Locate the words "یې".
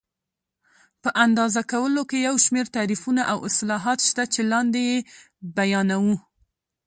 4.89-4.97